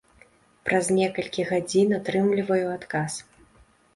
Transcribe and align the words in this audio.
Праз 0.67 0.85
некалькі 0.99 1.41
гадзін 1.51 1.93
атрымліваю 1.99 2.63
адказ. 2.77 3.21